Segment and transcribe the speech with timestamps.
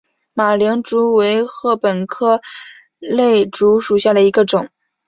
[0.33, 2.41] 马岭竹为禾本科
[2.99, 4.67] 簕竹属下的一个种。